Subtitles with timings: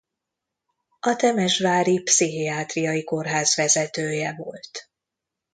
[0.99, 4.89] A temesvári Pszichiátriai Kórház vezetője volt.